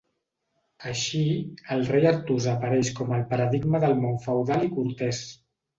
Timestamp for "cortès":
4.79-5.27